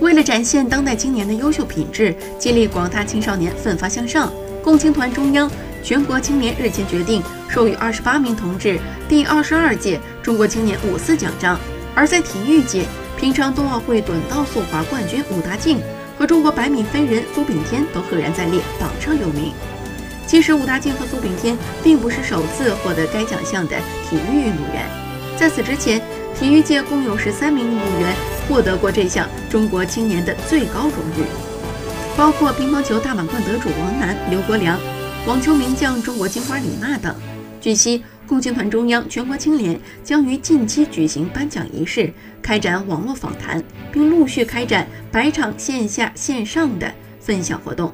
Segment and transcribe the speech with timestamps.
[0.00, 5.50] 为了展现当代青年的优秀品质，激励广大青少年奋发向上，共青团中央、
[5.82, 8.78] 全国青年日前决定授予二十八名同志
[9.08, 11.58] 第二十二届中国青年五四奖章。
[11.94, 12.84] 而在体育界，
[13.18, 15.78] 平昌冬奥会短道速滑冠军武大靖
[16.18, 19.52] 和中国百米飞人苏炳添都赫然在列，榜上有名。
[20.26, 23.76] 其实，武大靖和苏炳添并不是首次获得该奖项的
[24.08, 24.88] 体育运动员，
[25.36, 26.00] 在此之前，
[26.40, 28.16] 体育界共有十三名运动员
[28.48, 31.22] 获得过这项中国青年的最高荣誉，
[32.16, 34.80] 包括乒乓球大满贯得主王楠、刘国梁，
[35.26, 37.14] 网球名将中国金花李娜等。
[37.60, 43.62] 据悉，共青团中央、全国青联将于近期举行颁奖仪式，开展网络访谈，
[43.92, 47.92] 并陆续开展百场线下线上的分享活动。